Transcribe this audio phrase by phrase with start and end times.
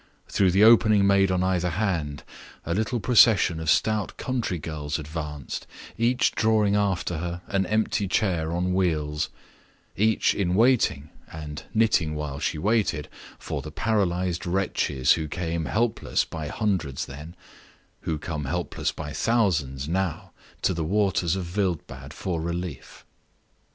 [0.27, 2.23] Through the opening made on either hand,
[2.65, 8.51] a little procession of stout country girls advanced, each drawing after her an empty chair
[8.51, 9.29] on wheels;
[9.95, 16.25] each in waiting (and knitting while she waited) for the paralyzed wretches who came helpless
[16.25, 17.35] by hundreds then
[17.99, 20.31] who come helpless by thousands now
[20.63, 23.05] to the waters of Wildbad for relief.